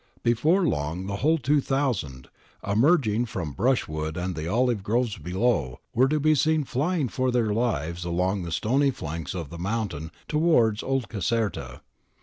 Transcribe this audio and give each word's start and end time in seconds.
Before 0.23 0.65
long 0.65 1.05
the 1.05 1.17
whole 1.17 1.37
two 1.37 1.61
thousand, 1.61 2.27
emerging 2.67 3.27
from 3.27 3.53
brush 3.53 3.87
wood 3.87 4.17
and 4.17 4.33
the 4.35 4.47
olive 4.47 4.81
groves 4.81 5.15
below, 5.19 5.79
were 5.93 6.07
to 6.07 6.19
be 6.19 6.33
seen 6.33 6.63
flying 6.63 7.07
for 7.07 7.29
their 7.29 7.53
lives 7.53 8.03
along 8.03 8.41
the 8.41 8.51
stony 8.51 8.89
flanks 8.89 9.35
of 9.35 9.51
the 9.51 9.59
mountain 9.59 10.09
towards 10.27 10.81
Old 10.81 11.07
Caserta. 11.07 11.81